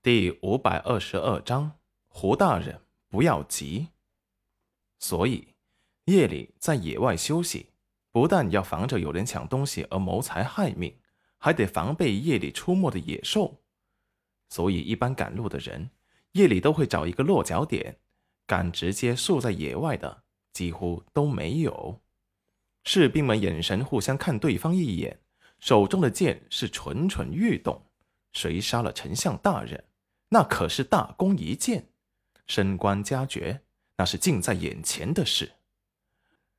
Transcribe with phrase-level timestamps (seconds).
[0.00, 1.72] 第五百二十二章，
[2.06, 3.88] 胡大人不要急。
[5.00, 5.48] 所以
[6.04, 7.70] 夜里在野外休息，
[8.12, 10.96] 不但要防着有人抢东西而谋财害命，
[11.36, 13.60] 还得防备夜里出没的野兽。
[14.48, 15.90] 所以一般赶路的人，
[16.32, 17.98] 夜里都会找一个落脚点，
[18.46, 20.22] 敢直接宿在野外的
[20.52, 22.00] 几乎都没有。
[22.84, 25.18] 士兵们眼神互相看对方一眼，
[25.58, 27.84] 手中的剑是蠢蠢欲动。
[28.32, 29.84] 谁杀了丞相大人？
[30.30, 31.88] 那可是大功一件，
[32.46, 33.62] 升官加爵，
[33.96, 35.52] 那是近在眼前的事。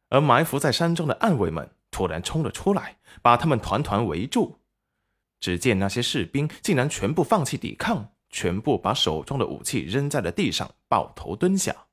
[0.09, 4.57] 而埋伏在山中的暗卫们突然冲了出来，把他们团团围住。
[5.39, 11.85] 只见那些士兵竟然全部放弃抵抗，全部把手中的武器扔在了地上，抱头蹲下。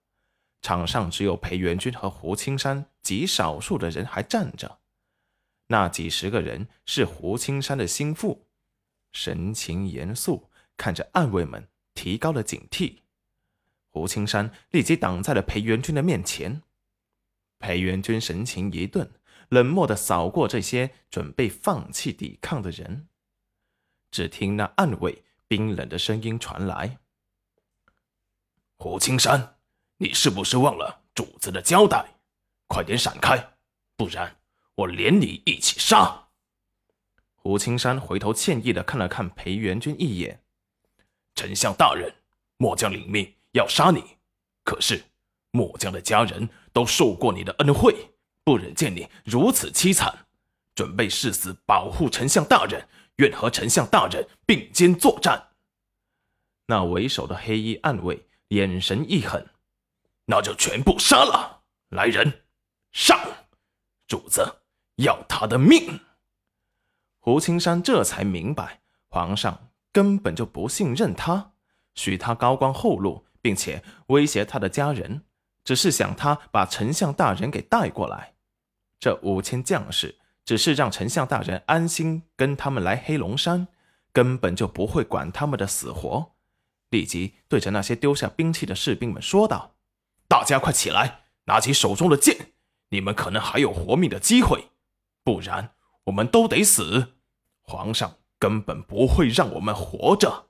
[0.63, 4.79] 场上只有裴元军和胡青山极少数的人还站着。
[5.69, 8.47] 那几十个人是胡青山的心腹，
[9.13, 10.51] 神情严肃。
[10.79, 11.69] 看着暗卫们
[12.07, 12.99] 提高了警惕，
[13.91, 16.63] 胡青山立即挡在了裴元军的面前。
[17.59, 19.11] 裴元军神情一顿，
[19.49, 23.09] 冷漠地扫过这些准备放弃抵抗的人。
[24.13, 27.01] 只听那暗卫冰冷的声音传来
[28.79, 29.57] ：“胡青山，
[29.97, 32.21] 你是不是忘了主子的交代？
[32.69, 33.55] 快点闪开，
[33.97, 34.37] 不然
[34.77, 36.29] 我连你一起杀！”
[37.35, 40.45] 胡青山回头歉意地看了看裴元军一眼。
[41.37, 42.13] 丞相大人，
[42.57, 44.03] 末将领命要杀你，
[44.65, 45.05] 可是
[45.53, 47.95] 末将的家人都受过你的恩惠，
[48.43, 50.27] 不忍见你如此凄惨，
[50.75, 55.51] 准备誓死保护丞相大人，愿和丞相大人并肩作战。
[56.67, 59.47] 那为首的黑衣暗卫眼神一狠，
[60.25, 61.63] 那就全部杀了！
[61.91, 62.45] 来人，
[62.93, 63.21] 上！
[64.09, 64.63] 主子
[64.97, 66.01] 要他的命！
[67.21, 69.71] 胡青山这才明白，皇上。
[69.97, 71.53] 根本就不信任他，
[71.95, 75.23] 许他高官厚禄，并且威胁他的家人，
[75.65, 78.35] 只是想他把丞相大人给带过来。
[79.01, 83.69] 这五千将士只是让丞相大人安心跟他们来黑龙山，
[84.13, 86.33] 根本就不会管他们的死活。
[86.91, 89.77] 立即对着那些丢下兵器的士兵们说道
[90.29, 92.53] ：“大家快起来，拿起手中的剑，
[92.91, 94.69] 你们可能还有活命的机会，
[95.25, 95.71] 不然
[96.05, 97.15] 我们都得死。”
[97.65, 98.17] 皇上。
[98.39, 100.47] 根本不会让我们活着。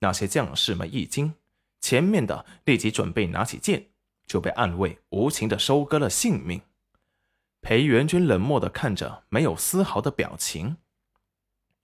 [0.00, 1.34] 那些将士们一惊，
[1.80, 3.90] 前面的立即准备拿起剑，
[4.26, 6.62] 就被暗卫无情的收割了性命。
[7.60, 10.78] 裴元军冷漠的看着，没有丝毫的表情。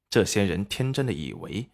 [0.09, 1.69] 这些人天真的以为，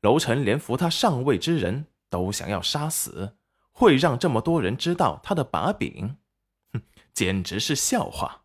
[0.00, 3.36] 楼臣连扶他上位之人都想要杀死，
[3.72, 6.16] 会让这么多人知道他的把柄？
[6.72, 6.82] 哼，
[7.12, 8.44] 简直是笑话。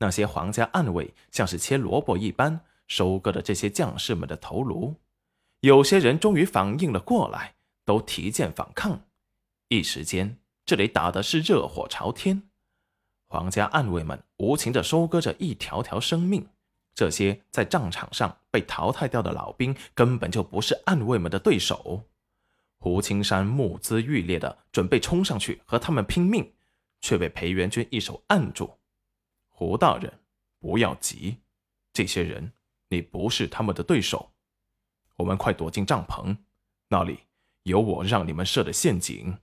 [0.00, 4.96] 那些皇家暗卫像是切萝卜一般收割着这些将士们的头颅，
[5.60, 9.02] 有些人终于反应了过来，都提剑反抗。
[9.68, 12.42] 一时间，这里打的是热火朝天。
[13.28, 16.48] 皇家暗卫们无情地收割着一条条生命。
[16.94, 22.04] 这些在战场上被淘汰掉的老兵根本就不是暗卫们的对手。
[22.78, 26.52] 胡青山目眦欲裂的准备冲上去和他们拼命，
[27.02, 28.79] 却被裴元军一手按住。
[29.60, 30.10] 胡大人，
[30.58, 31.36] 不要急，
[31.92, 32.50] 这些人
[32.88, 34.32] 你不是他们的对手。
[35.16, 36.34] 我们快躲进帐篷，
[36.88, 37.18] 那里
[37.64, 39.36] 有我让你们设的陷阱。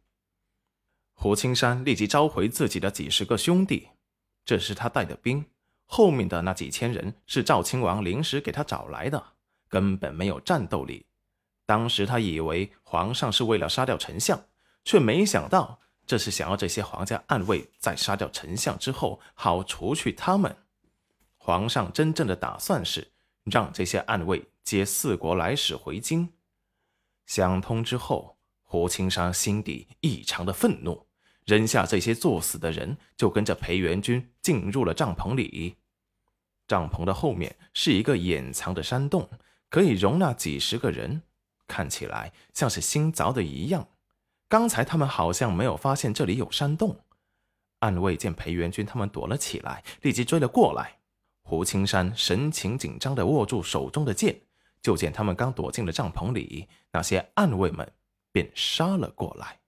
[1.13, 3.89] 胡青山立即召回自己的几十个兄弟，
[4.43, 5.45] 这是他带的兵，
[5.85, 9.23] 后面的那几千人是赵亲王临时给他找来的，
[9.67, 11.05] 根本没有战斗力。
[11.67, 14.43] 当时他以为皇上是为了杀掉丞相，
[14.83, 15.79] 却没想到。
[16.07, 20.55] 这是想要这些皇家暗卫在杀掉丞相之后，好除去他们。
[21.35, 23.11] 皇上真正的打算是
[23.43, 26.29] 让这些暗卫接四国来使回京。
[27.25, 31.07] 想通之后，胡青山心底异常的愤怒，
[31.45, 35.75] 扔下这些作死的人，就跟着裴元军进入了帐篷里。
[36.67, 39.29] 帐篷的后面是一个掩藏的山洞，
[39.69, 41.23] 可以容纳几十个人，
[41.67, 43.89] 看起来像是新凿的一样。
[44.49, 46.97] 刚才他们好像没有发现这里有山洞。
[47.79, 50.97] 暗卫见裴元军他们躲了起来，立即追了过来。
[51.43, 54.41] 胡青山神情紧张地握住手中的剑，
[54.81, 57.89] 就见他们刚躲进了帐篷里，那些暗卫们
[58.31, 59.59] 便杀了过来。